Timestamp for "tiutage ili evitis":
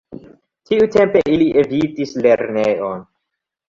0.69-2.19